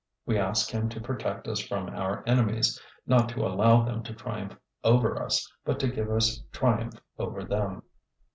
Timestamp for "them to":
3.83-4.15